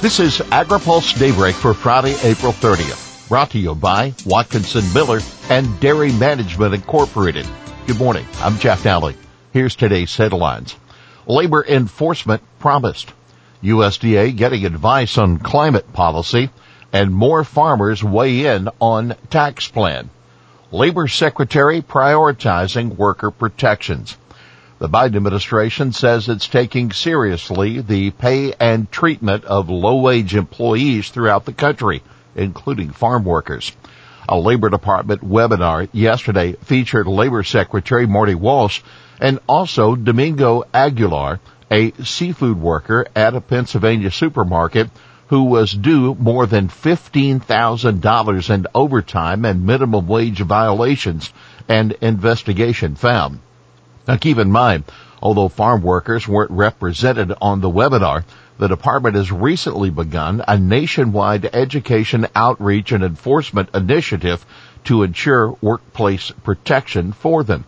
This 0.00 0.20
is 0.20 0.38
AgriPulse 0.38 1.18
Daybreak 1.18 1.56
for 1.56 1.74
Friday, 1.74 2.14
April 2.22 2.52
30th. 2.52 3.28
Brought 3.28 3.50
to 3.50 3.58
you 3.58 3.74
by 3.74 4.14
Watkinson 4.24 4.84
Miller 4.94 5.18
and 5.50 5.80
Dairy 5.80 6.12
Management 6.12 6.72
Incorporated. 6.72 7.44
Good 7.88 7.98
morning. 7.98 8.24
I'm 8.40 8.60
Jeff 8.60 8.84
Nalley. 8.84 9.16
Here's 9.52 9.74
today's 9.74 10.16
headlines. 10.16 10.76
Labor 11.26 11.66
enforcement 11.66 12.44
promised. 12.60 13.12
USDA 13.64 14.36
getting 14.36 14.64
advice 14.64 15.18
on 15.18 15.38
climate 15.38 15.92
policy 15.92 16.50
and 16.92 17.12
more 17.12 17.42
farmers 17.42 18.04
weigh 18.04 18.46
in 18.46 18.68
on 18.80 19.16
tax 19.30 19.66
plan. 19.66 20.10
Labor 20.70 21.08
Secretary 21.08 21.82
prioritizing 21.82 22.96
worker 22.96 23.32
protections. 23.32 24.16
The 24.80 24.88
Biden 24.88 25.16
administration 25.16 25.90
says 25.90 26.28
it's 26.28 26.46
taking 26.46 26.92
seriously 26.92 27.80
the 27.80 28.12
pay 28.12 28.52
and 28.60 28.88
treatment 28.92 29.44
of 29.44 29.68
low-wage 29.68 30.36
employees 30.36 31.08
throughout 31.08 31.46
the 31.46 31.52
country, 31.52 32.00
including 32.36 32.90
farm 32.90 33.24
workers. 33.24 33.72
A 34.28 34.38
Labor 34.38 34.68
Department 34.68 35.28
webinar 35.28 35.88
yesterday 35.92 36.52
featured 36.62 37.08
Labor 37.08 37.42
Secretary 37.42 38.06
Marty 38.06 38.36
Walsh 38.36 38.82
and 39.20 39.40
also 39.48 39.96
Domingo 39.96 40.62
Aguilar, 40.72 41.40
a 41.72 41.90
seafood 42.04 42.60
worker 42.60 43.04
at 43.16 43.34
a 43.34 43.40
Pennsylvania 43.40 44.12
supermarket 44.12 44.90
who 45.26 45.42
was 45.42 45.72
due 45.72 46.14
more 46.14 46.46
than 46.46 46.68
$15,000 46.68 48.54
in 48.54 48.66
overtime 48.76 49.44
and 49.44 49.66
minimum 49.66 50.06
wage 50.06 50.38
violations, 50.38 51.32
and 51.68 51.92
investigation 52.00 52.94
found. 52.94 53.40
Now 54.08 54.16
keep 54.16 54.38
in 54.38 54.50
mind, 54.50 54.84
although 55.20 55.48
farm 55.48 55.82
workers 55.82 56.26
weren't 56.26 56.50
represented 56.50 57.34
on 57.42 57.60
the 57.60 57.68
webinar, 57.68 58.24
the 58.56 58.66
department 58.66 59.16
has 59.16 59.30
recently 59.30 59.90
begun 59.90 60.42
a 60.48 60.58
nationwide 60.58 61.44
education 61.52 62.26
outreach 62.34 62.90
and 62.90 63.04
enforcement 63.04 63.68
initiative 63.74 64.46
to 64.84 65.02
ensure 65.02 65.54
workplace 65.60 66.32
protection 66.42 67.12
for 67.12 67.44
them. 67.44 67.66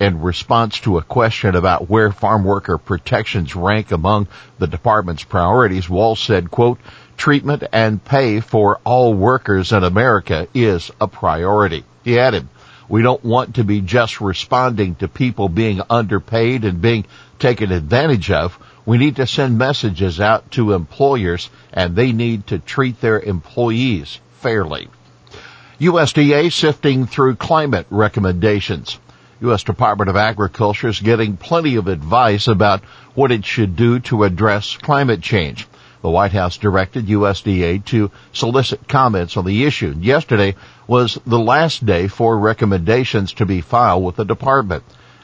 In 0.00 0.22
response 0.22 0.80
to 0.80 0.96
a 0.96 1.02
question 1.02 1.54
about 1.54 1.90
where 1.90 2.10
farm 2.10 2.42
worker 2.42 2.78
protections 2.78 3.54
rank 3.54 3.92
among 3.92 4.28
the 4.58 4.66
department's 4.66 5.24
priorities, 5.24 5.90
Walsh 5.90 6.26
said, 6.26 6.50
quote, 6.50 6.78
treatment 7.18 7.64
and 7.70 8.02
pay 8.02 8.40
for 8.40 8.80
all 8.82 9.12
workers 9.12 9.72
in 9.72 9.84
America 9.84 10.48
is 10.54 10.90
a 11.02 11.06
priority. 11.06 11.84
He 12.02 12.18
added, 12.18 12.48
we 12.92 13.00
don't 13.00 13.24
want 13.24 13.54
to 13.54 13.64
be 13.64 13.80
just 13.80 14.20
responding 14.20 14.96
to 14.96 15.08
people 15.08 15.48
being 15.48 15.80
underpaid 15.88 16.66
and 16.66 16.82
being 16.82 17.06
taken 17.38 17.72
advantage 17.72 18.30
of. 18.30 18.58
We 18.84 18.98
need 18.98 19.16
to 19.16 19.26
send 19.26 19.56
messages 19.56 20.20
out 20.20 20.50
to 20.50 20.74
employers 20.74 21.48
and 21.72 21.96
they 21.96 22.12
need 22.12 22.48
to 22.48 22.58
treat 22.58 23.00
their 23.00 23.18
employees 23.18 24.20
fairly. 24.40 24.90
USDA 25.80 26.52
sifting 26.52 27.06
through 27.06 27.36
climate 27.36 27.86
recommendations. 27.88 28.98
U.S. 29.40 29.62
Department 29.62 30.10
of 30.10 30.16
Agriculture 30.16 30.88
is 30.88 31.00
getting 31.00 31.38
plenty 31.38 31.76
of 31.76 31.88
advice 31.88 32.46
about 32.46 32.84
what 33.14 33.32
it 33.32 33.46
should 33.46 33.74
do 33.74 34.00
to 34.00 34.24
address 34.24 34.76
climate 34.76 35.22
change. 35.22 35.66
The 36.02 36.10
White 36.10 36.32
House 36.32 36.56
directed 36.56 37.06
USDA 37.06 37.84
to 37.86 38.10
solicit 38.32 38.88
comments 38.88 39.36
on 39.36 39.44
the 39.44 39.64
issue. 39.64 39.94
Yesterday 40.00 40.56
was 40.88 41.18
the 41.24 41.38
last 41.38 41.86
day 41.86 42.08
for 42.08 42.36
recommendations 42.36 43.32
to 43.34 43.46
be 43.46 43.60
filed 43.60 44.04
with 44.04 44.16
the 44.16 44.24
department. 44.24 44.82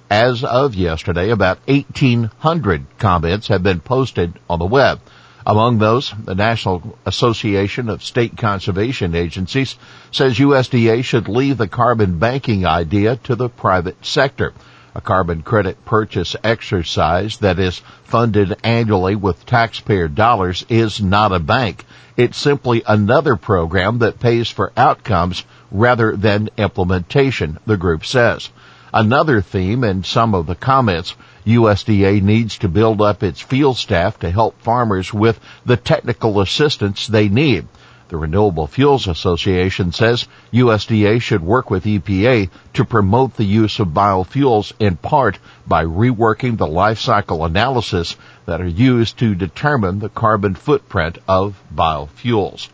As 0.09 0.45
of 0.45 0.77
yesterday, 0.77 1.31
about 1.31 1.59
1,800 1.67 2.87
comments 2.99 3.49
have 3.49 3.62
been 3.62 3.81
posted 3.81 4.39
on 4.49 4.61
the 4.61 4.67
web. 4.67 5.01
Among 5.45 5.79
those, 5.79 6.15
the 6.25 6.34
National 6.34 6.97
Association 7.05 7.89
of 7.89 8.05
State 8.05 8.37
Conservation 8.37 9.15
Agencies 9.15 9.77
says 10.12 10.39
USDA 10.39 11.03
should 11.03 11.29
leave 11.29 11.59
the 11.59 11.69
carbon 11.69 12.19
banking 12.19 12.67
idea 12.67 13.17
to 13.25 13.34
the 13.34 13.49
private 13.49 14.06
sector. 14.06 14.53
A 14.98 15.00
carbon 15.00 15.42
credit 15.42 15.84
purchase 15.84 16.34
exercise 16.42 17.36
that 17.36 17.60
is 17.60 17.82
funded 18.03 18.56
annually 18.64 19.14
with 19.14 19.47
taxpayer 19.47 20.09
dollars 20.09 20.66
is 20.69 21.00
not 21.00 21.31
a 21.31 21.38
bank. 21.38 21.84
It's 22.16 22.36
simply 22.36 22.82
another 22.84 23.36
program 23.36 23.98
that 23.98 24.19
pays 24.19 24.48
for 24.48 24.72
outcomes 24.76 25.44
rather 25.70 26.16
than 26.16 26.50
implementation, 26.56 27.60
the 27.64 27.76
group 27.76 28.04
says. 28.04 28.50
Another 28.92 29.41
theme 29.41 29.84
in 29.84 30.03
some 30.03 30.34
of 30.34 30.47
the 30.47 30.56
comments, 30.56 31.15
USDA 31.47 32.20
needs 32.20 32.59
to 32.59 32.69
build 32.69 33.00
up 33.00 33.22
its 33.22 33.41
field 33.41 33.76
staff 33.76 34.19
to 34.19 34.30
help 34.30 34.60
farmers 34.62 35.15
with 35.15 35.38
the 35.65 35.76
technical 35.76 36.41
assistance 36.41 37.06
they 37.06 37.28
need. 37.28 37.69
The 38.09 38.17
Renewable 38.17 38.67
Fuels 38.67 39.07
Association 39.07 39.93
says 39.93 40.27
USDA 40.51 41.21
should 41.21 41.43
work 41.43 41.71
with 41.71 41.85
EPA 41.85 42.49
to 42.73 42.85
promote 42.87 43.37
the 43.37 43.45
use 43.45 43.81
of 43.81 43.89
biofuels 43.89 44.73
in 44.79 44.97
part 44.97 45.39
by 45.67 45.85
reworking 45.85 46.57
the 46.57 46.67
life 46.67 46.99
cycle 46.99 47.45
analysis 47.45 48.17
that 48.47 48.63
are 48.63 48.67
used 48.67 49.19
to 49.19 49.35
determine 49.35 49.99
the 49.99 50.09
carbon 50.09 50.55
footprint 50.55 51.19
of 51.29 51.63
biofuels. 51.75 52.69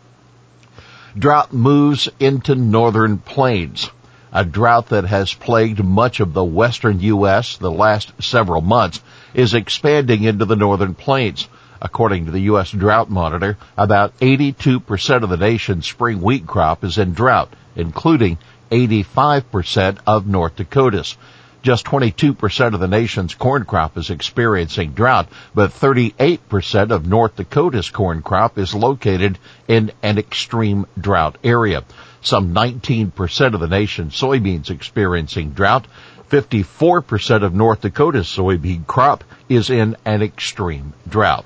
Drought 1.17 1.51
moves 1.51 2.07
into 2.17 2.55
northern 2.55 3.17
plains. 3.17 3.89
A 4.31 4.45
drought 4.45 4.87
that 4.89 5.05
has 5.05 5.33
plagued 5.33 5.83
much 5.83 6.21
of 6.21 6.33
the 6.33 6.45
western 6.45 7.01
U.S. 7.01 7.57
the 7.57 7.71
last 7.71 8.13
several 8.23 8.61
months 8.61 9.01
is 9.33 9.53
expanding 9.53 10.23
into 10.23 10.45
the 10.45 10.55
northern 10.55 10.93
plains. 10.93 11.49
According 11.85 12.25
to 12.25 12.31
the 12.31 12.47
U.S. 12.51 12.71
Drought 12.71 13.11
Monitor, 13.11 13.59
about 13.77 14.17
82% 14.17 15.21
of 15.21 15.29
the 15.29 15.37
nation's 15.37 15.85
spring 15.85 16.19
wheat 16.19 16.47
crop 16.47 16.83
is 16.83 16.97
in 16.97 17.13
drought, 17.13 17.53
including 17.75 18.39
85% 18.71 19.99
of 20.07 20.25
North 20.25 20.55
Dakota's. 20.55 21.15
Just 21.61 21.85
22% 21.85 22.73
of 22.73 22.79
the 22.79 22.87
nation's 22.87 23.35
corn 23.35 23.65
crop 23.65 23.99
is 23.99 24.09
experiencing 24.09 24.93
drought, 24.93 25.29
but 25.53 25.69
38% 25.69 26.89
of 26.89 27.05
North 27.05 27.35
Dakota's 27.35 27.91
corn 27.91 28.23
crop 28.23 28.57
is 28.57 28.73
located 28.73 29.37
in 29.67 29.91
an 30.01 30.17
extreme 30.17 30.87
drought 30.99 31.37
area. 31.43 31.83
Some 32.21 32.55
19% 32.55 33.53
of 33.53 33.59
the 33.59 33.67
nation's 33.67 34.19
soybeans 34.19 34.71
experiencing 34.71 35.51
drought. 35.51 35.85
54% 36.31 37.43
of 37.43 37.53
North 37.53 37.81
Dakota's 37.81 38.25
soybean 38.25 38.87
crop 38.87 39.23
is 39.47 39.69
in 39.69 39.95
an 40.03 40.23
extreme 40.23 40.93
drought. 41.07 41.45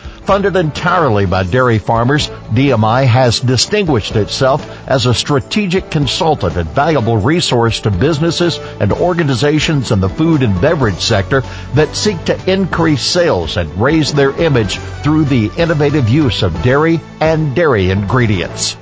Funded 0.31 0.55
entirely 0.55 1.25
by 1.25 1.43
dairy 1.43 1.77
farmers, 1.77 2.29
DMI 2.53 3.05
has 3.05 3.41
distinguished 3.41 4.15
itself 4.15 4.65
as 4.87 5.05
a 5.05 5.13
strategic 5.13 5.91
consultant 5.91 6.55
and 6.55 6.69
valuable 6.69 7.17
resource 7.17 7.81
to 7.81 7.91
businesses 7.91 8.57
and 8.79 8.93
organizations 8.93 9.91
in 9.91 9.99
the 9.99 10.07
food 10.07 10.41
and 10.41 10.61
beverage 10.61 11.01
sector 11.01 11.41
that 11.73 11.97
seek 11.97 12.23
to 12.23 12.49
increase 12.49 13.01
sales 13.01 13.57
and 13.57 13.77
raise 13.77 14.13
their 14.13 14.31
image 14.39 14.77
through 15.03 15.25
the 15.25 15.51
innovative 15.57 16.07
use 16.07 16.43
of 16.43 16.63
dairy 16.63 17.01
and 17.19 17.53
dairy 17.53 17.89
ingredients. 17.89 18.77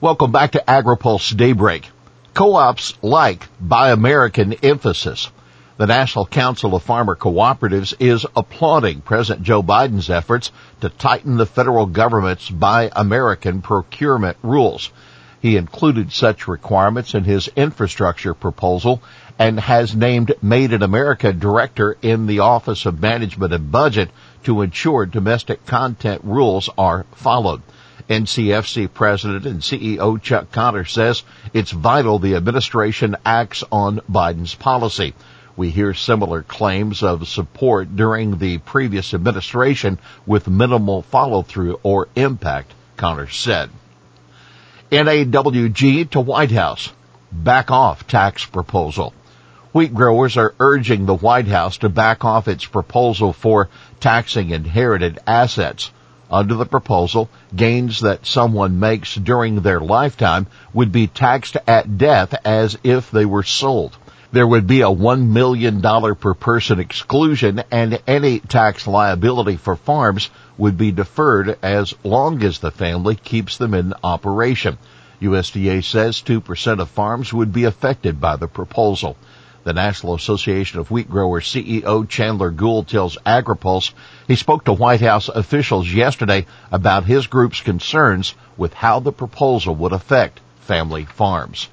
Welcome 0.00 0.32
back 0.32 0.52
to 0.52 0.64
AgriPulse 0.66 1.36
Daybreak. 1.36 1.90
Co-ops 2.32 2.94
like 3.02 3.46
Buy 3.60 3.90
American 3.90 4.54
emphasis 4.62 5.30
the 5.76 5.86
National 5.86 6.24
Council 6.24 6.76
of 6.76 6.84
Farmer 6.84 7.16
Cooperatives 7.16 7.94
is 7.98 8.24
applauding 8.36 9.00
President 9.00 9.44
Joe 9.44 9.60
Biden's 9.60 10.08
efforts 10.08 10.52
to 10.80 10.88
tighten 10.88 11.36
the 11.36 11.46
federal 11.46 11.86
government's 11.86 12.48
Buy 12.48 12.90
American 12.94 13.60
procurement 13.60 14.36
rules. 14.42 14.92
He 15.40 15.56
included 15.56 16.12
such 16.12 16.46
requirements 16.46 17.14
in 17.14 17.24
his 17.24 17.48
infrastructure 17.56 18.34
proposal 18.34 19.02
and 19.36 19.58
has 19.58 19.96
named 19.96 20.32
Made 20.40 20.72
in 20.72 20.82
America 20.82 21.32
director 21.32 21.96
in 22.00 22.26
the 22.26 22.38
Office 22.38 22.86
of 22.86 23.00
Management 23.00 23.52
and 23.52 23.72
Budget 23.72 24.10
to 24.44 24.62
ensure 24.62 25.06
domestic 25.06 25.66
content 25.66 26.20
rules 26.22 26.70
are 26.78 27.04
followed. 27.16 27.62
NCFC 28.08 28.92
President 28.92 29.44
and 29.44 29.60
CEO 29.60 30.22
Chuck 30.22 30.52
Conner 30.52 30.84
says 30.84 31.24
it's 31.52 31.72
vital 31.72 32.20
the 32.20 32.36
administration 32.36 33.16
acts 33.24 33.64
on 33.72 34.00
Biden's 34.10 34.54
policy. 34.54 35.14
We 35.56 35.70
hear 35.70 35.94
similar 35.94 36.42
claims 36.42 37.02
of 37.02 37.28
support 37.28 37.94
during 37.94 38.38
the 38.38 38.58
previous 38.58 39.14
administration 39.14 40.00
with 40.26 40.48
minimal 40.48 41.02
follow 41.02 41.42
through 41.42 41.78
or 41.84 42.08
impact, 42.16 42.72
Conner 42.96 43.28
said. 43.28 43.70
NAWG 44.90 46.10
to 46.10 46.20
White 46.20 46.50
House. 46.50 46.92
Back 47.30 47.70
off 47.70 48.06
tax 48.06 48.44
proposal. 48.44 49.14
Wheat 49.72 49.94
growers 49.94 50.36
are 50.36 50.54
urging 50.60 51.06
the 51.06 51.14
White 51.14 51.48
House 51.48 51.78
to 51.78 51.88
back 51.88 52.24
off 52.24 52.48
its 52.48 52.64
proposal 52.64 53.32
for 53.32 53.68
taxing 54.00 54.50
inherited 54.50 55.18
assets. 55.26 55.90
Under 56.30 56.54
the 56.54 56.66
proposal, 56.66 57.28
gains 57.54 58.00
that 58.00 58.26
someone 58.26 58.80
makes 58.80 59.14
during 59.14 59.60
their 59.60 59.80
lifetime 59.80 60.46
would 60.72 60.90
be 60.90 61.06
taxed 61.06 61.56
at 61.66 61.98
death 61.98 62.34
as 62.44 62.78
if 62.82 63.10
they 63.10 63.24
were 63.24 63.42
sold. 63.42 63.96
There 64.34 64.48
would 64.48 64.66
be 64.66 64.80
a 64.80 64.86
$1 64.86 65.28
million 65.28 65.80
per 65.80 66.34
person 66.34 66.80
exclusion 66.80 67.62
and 67.70 68.02
any 68.04 68.40
tax 68.40 68.88
liability 68.88 69.56
for 69.56 69.76
farms 69.76 70.28
would 70.58 70.76
be 70.76 70.90
deferred 70.90 71.56
as 71.62 71.94
long 72.02 72.42
as 72.42 72.58
the 72.58 72.72
family 72.72 73.14
keeps 73.14 73.58
them 73.58 73.74
in 73.74 73.94
operation. 74.02 74.76
USDA 75.22 75.84
says 75.84 76.20
2% 76.20 76.80
of 76.80 76.90
farms 76.90 77.32
would 77.32 77.52
be 77.52 77.62
affected 77.62 78.20
by 78.20 78.34
the 78.34 78.48
proposal. 78.48 79.16
The 79.62 79.72
National 79.72 80.14
Association 80.14 80.80
of 80.80 80.90
Wheat 80.90 81.08
Growers 81.08 81.46
CEO 81.46 82.08
Chandler 82.08 82.50
Gould 82.50 82.88
tells 82.88 83.16
AgriPulse 83.24 83.92
he 84.26 84.34
spoke 84.34 84.64
to 84.64 84.72
White 84.72 85.00
House 85.00 85.28
officials 85.28 85.88
yesterday 85.88 86.46
about 86.72 87.04
his 87.04 87.28
group's 87.28 87.60
concerns 87.60 88.34
with 88.56 88.74
how 88.74 88.98
the 88.98 89.12
proposal 89.12 89.76
would 89.76 89.92
affect 89.92 90.40
family 90.62 91.04
farms. 91.04 91.68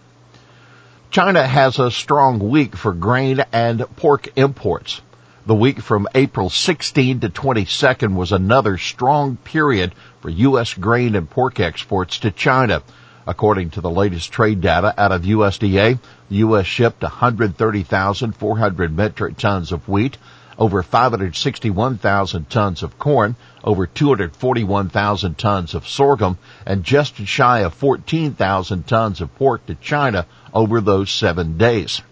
China 1.12 1.46
has 1.46 1.78
a 1.78 1.92
strong 1.92 2.40
week 2.40 2.74
for 2.74 2.94
grain 2.94 3.44
and 3.52 3.84
pork 3.98 4.30
imports. 4.38 5.02
The 5.46 5.54
week 5.54 5.82
from 5.82 6.08
April 6.16 6.50
16 6.50 7.20
to 7.20 7.28
22nd 7.28 8.16
was 8.16 8.32
another 8.32 8.78
strong 8.78 9.36
period 9.36 9.94
for 10.22 10.30
U.S. 10.30 10.74
grain 10.74 11.16
and 11.16 11.30
pork 11.30 11.60
exports 11.60 12.20
to 12.20 12.32
China. 12.32 12.82
According 13.28 13.72
to 13.72 13.82
the 13.82 13.90
latest 13.90 14.32
trade 14.32 14.62
data 14.62 14.94
out 14.98 15.12
of 15.12 15.24
USDA, 15.24 16.00
the 16.30 16.36
U.S. 16.38 16.66
shipped 16.66 17.04
130,400 17.04 18.96
metric 18.96 19.36
tons 19.36 19.74
of 19.74 19.90
wheat, 19.90 20.18
over 20.62 20.84
561,000 20.84 22.48
tons 22.48 22.84
of 22.84 23.00
corn, 23.00 23.36
over 23.64 23.88
241,000 23.88 25.36
tons 25.36 25.74
of 25.74 25.88
sorghum, 25.88 26.38
and 26.68 26.84
just 26.84 27.16
shy 27.26 27.62
of 27.62 27.74
14,000 27.74 28.86
tons 28.86 29.22
of 29.22 29.36
pork 29.38 29.66
to 29.66 29.74
China 29.74 30.28
over 30.54 30.80
those 30.80 31.10
seven 31.10 31.58
days. 31.58 32.04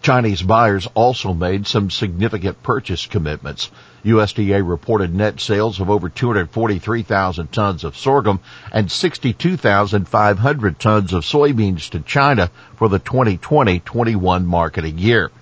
Chinese 0.00 0.40
buyers 0.40 0.86
also 0.94 1.34
made 1.34 1.66
some 1.66 1.90
significant 1.90 2.62
purchase 2.62 3.06
commitments. 3.06 3.72
USDA 4.04 4.62
reported 4.64 5.12
net 5.12 5.40
sales 5.40 5.80
of 5.80 5.90
over 5.90 6.08
243,000 6.08 7.50
tons 7.50 7.82
of 7.82 7.96
sorghum 7.96 8.38
and 8.70 8.88
62,500 8.88 10.78
tons 10.78 11.12
of 11.12 11.24
soybeans 11.24 11.90
to 11.90 11.98
China 11.98 12.52
for 12.76 12.88
the 12.88 13.00
2020-21 13.00 14.44
marketing 14.44 14.98
year. 14.98 15.32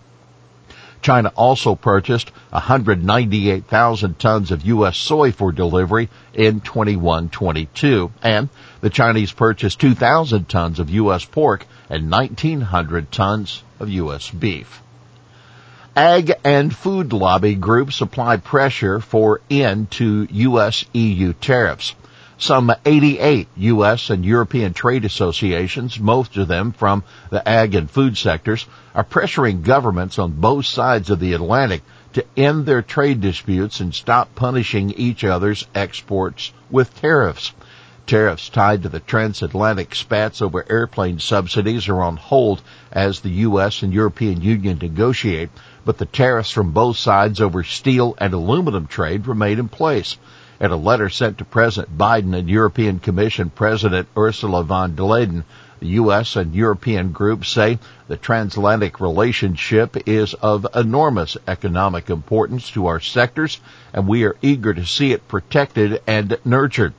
China 1.06 1.30
also 1.36 1.76
purchased 1.76 2.32
198,000 2.50 4.18
tons 4.18 4.50
of 4.50 4.66
U.S. 4.66 4.96
soy 4.96 5.30
for 5.30 5.52
delivery 5.52 6.08
in 6.34 6.60
21-22, 6.60 8.10
and 8.24 8.48
the 8.80 8.90
Chinese 8.90 9.30
purchased 9.30 9.78
2,000 9.78 10.48
tons 10.48 10.80
of 10.80 10.90
U.S. 10.90 11.24
pork 11.24 11.64
and 11.88 12.10
1,900 12.10 13.12
tons 13.12 13.62
of 13.78 13.88
U.S. 13.88 14.30
beef. 14.30 14.82
Ag 15.94 16.32
and 16.44 16.74
food 16.74 17.12
lobby 17.12 17.54
groups 17.54 18.00
apply 18.00 18.38
pressure 18.38 18.98
for 18.98 19.40
end 19.48 19.92
to 19.92 20.26
U.S. 20.28 20.86
EU 20.92 21.32
tariffs. 21.34 21.94
Some 22.38 22.70
88 22.84 23.48
U.S. 23.56 24.10
and 24.10 24.22
European 24.22 24.74
trade 24.74 25.06
associations, 25.06 25.98
most 25.98 26.36
of 26.36 26.48
them 26.48 26.72
from 26.72 27.02
the 27.30 27.46
ag 27.48 27.74
and 27.74 27.90
food 27.90 28.18
sectors, 28.18 28.66
are 28.94 29.04
pressuring 29.04 29.62
governments 29.62 30.18
on 30.18 30.32
both 30.32 30.66
sides 30.66 31.08
of 31.08 31.18
the 31.18 31.32
Atlantic 31.32 31.82
to 32.12 32.26
end 32.36 32.66
their 32.66 32.82
trade 32.82 33.22
disputes 33.22 33.80
and 33.80 33.94
stop 33.94 34.34
punishing 34.34 34.90
each 34.90 35.24
other's 35.24 35.66
exports 35.74 36.52
with 36.70 36.94
tariffs. 37.00 37.52
Tariffs 38.06 38.50
tied 38.50 38.82
to 38.82 38.90
the 38.90 39.00
transatlantic 39.00 39.94
spats 39.94 40.42
over 40.42 40.64
airplane 40.70 41.18
subsidies 41.18 41.88
are 41.88 42.02
on 42.02 42.18
hold 42.18 42.60
as 42.92 43.20
the 43.20 43.30
U.S. 43.30 43.82
and 43.82 43.94
European 43.94 44.42
Union 44.42 44.78
negotiate, 44.80 45.48
but 45.86 45.96
the 45.96 46.04
tariffs 46.04 46.50
from 46.50 46.72
both 46.72 46.98
sides 46.98 47.40
over 47.40 47.64
steel 47.64 48.14
and 48.18 48.34
aluminum 48.34 48.86
trade 48.86 49.26
remain 49.26 49.58
in 49.58 49.68
place. 49.68 50.18
In 50.58 50.70
a 50.70 50.76
letter 50.76 51.10
sent 51.10 51.36
to 51.38 51.44
President 51.44 51.98
Biden 51.98 52.34
and 52.34 52.48
European 52.48 52.98
Commission 52.98 53.50
President 53.50 54.08
Ursula 54.16 54.64
von 54.64 54.94
der 54.96 55.02
Leyen, 55.02 55.44
the 55.80 55.88
U.S. 56.00 56.34
and 56.34 56.54
European 56.54 57.12
groups 57.12 57.50
say 57.50 57.78
the 58.08 58.16
transatlantic 58.16 58.98
relationship 58.98 60.08
is 60.08 60.32
of 60.32 60.66
enormous 60.74 61.36
economic 61.46 62.08
importance 62.08 62.70
to 62.70 62.86
our 62.86 63.00
sectors, 63.00 63.60
and 63.92 64.08
we 64.08 64.24
are 64.24 64.36
eager 64.40 64.72
to 64.72 64.86
see 64.86 65.12
it 65.12 65.28
protected 65.28 66.00
and 66.06 66.38
nurtured. 66.42 66.94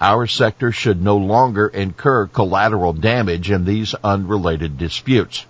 Our 0.00 0.26
sector 0.26 0.72
should 0.72 1.00
no 1.00 1.16
longer 1.16 1.68
incur 1.68 2.26
collateral 2.26 2.92
damage 2.92 3.52
in 3.52 3.64
these 3.64 3.94
unrelated 4.02 4.78
disputes. 4.78 5.46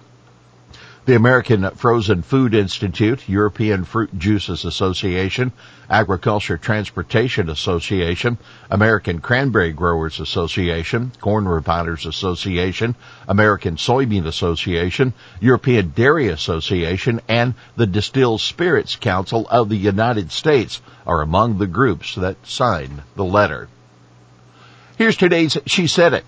The 1.07 1.15
American 1.15 1.71
Frozen 1.71 2.23
Food 2.23 2.53
Institute, 2.53 3.29
European 3.29 3.85
Fruit 3.85 4.19
Juices 4.19 4.65
Association, 4.65 5.53
Agriculture 5.89 6.59
Transportation 6.59 7.49
Association, 7.49 8.39
American 8.73 9.21
Cranberry 9.21 9.71
Growers 9.71 10.19
Association, 10.19 11.13
Corn 11.21 11.47
Refiners 11.47 12.07
Association, 12.07 12.97
American 13.29 13.77
Soybean 13.77 14.27
Association, 14.27 15.15
European 15.39 15.91
Dairy 15.91 16.27
Association, 16.27 17.21
and 17.29 17.55
the 17.77 17.87
Distilled 17.87 18.41
Spirits 18.41 18.97
Council 18.97 19.47
of 19.49 19.69
the 19.69 19.77
United 19.77 20.33
States 20.33 20.83
are 21.07 21.23
among 21.23 21.59
the 21.59 21.69
groups 21.69 22.17
that 22.17 22.45
signed 22.45 23.01
the 23.15 23.25
letter. 23.25 23.69
Here's 24.99 25.17
today's 25.17 25.57
She 25.67 25.87
Said 25.87 26.15
It. 26.15 26.25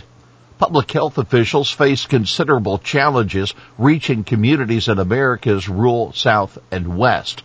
Public 0.59 0.91
health 0.91 1.19
officials 1.19 1.71
face 1.71 2.07
considerable 2.07 2.79
challenges 2.79 3.55
reaching 3.79 4.25
communities 4.25 4.89
in 4.89 4.99
America's 4.99 5.69
rural 5.69 6.13
South 6.13 6.59
and 6.73 6.99
West. 6.99 7.45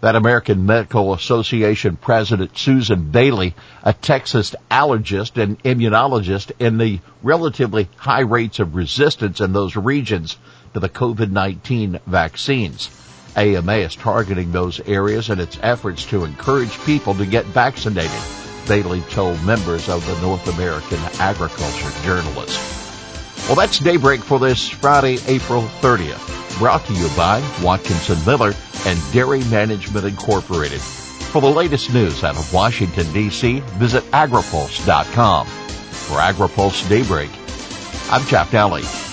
That 0.00 0.16
American 0.16 0.66
Medical 0.66 1.14
Association 1.14 1.94
President 1.94 2.58
Susan 2.58 3.10
Bailey, 3.12 3.54
a 3.84 3.92
Texas 3.92 4.56
allergist 4.68 5.40
and 5.40 5.62
immunologist 5.62 6.50
in 6.58 6.78
the 6.78 6.98
relatively 7.22 7.88
high 7.96 8.22
rates 8.22 8.58
of 8.58 8.74
resistance 8.74 9.40
in 9.40 9.52
those 9.52 9.76
regions 9.76 10.36
to 10.74 10.80
the 10.80 10.88
COVID-19 10.88 12.00
vaccines. 12.06 12.90
AMA 13.36 13.74
is 13.74 13.94
targeting 13.94 14.50
those 14.50 14.80
areas 14.80 15.30
in 15.30 15.38
its 15.38 15.56
efforts 15.62 16.06
to 16.06 16.24
encourage 16.24 16.76
people 16.84 17.14
to 17.14 17.26
get 17.26 17.44
vaccinated. 17.44 18.47
Bailey 18.68 19.00
told 19.10 19.42
members 19.44 19.88
of 19.88 20.06
the 20.06 20.20
North 20.20 20.46
American 20.54 21.00
Agriculture 21.18 21.90
Journalist. 22.02 22.60
Well, 23.46 23.56
that's 23.56 23.78
daybreak 23.78 24.20
for 24.20 24.38
this 24.38 24.68
Friday, 24.68 25.18
April 25.26 25.62
30th. 25.80 26.58
Brought 26.58 26.84
to 26.86 26.92
you 26.92 27.08
by 27.16 27.42
Watkinson 27.62 28.22
Miller 28.26 28.52
and 28.84 29.12
Dairy 29.12 29.42
Management 29.44 30.04
Incorporated. 30.04 30.80
For 30.80 31.40
the 31.40 31.48
latest 31.48 31.92
news 31.92 32.22
out 32.22 32.36
of 32.36 32.52
Washington, 32.52 33.10
D.C., 33.12 33.60
visit 33.78 34.04
agripulse.com. 34.10 35.46
For 35.46 36.18
AgriPulse 36.18 36.88
Daybreak, 36.88 37.30
I'm 38.10 38.24
Jeff 38.26 38.50
Nalley. 38.50 39.07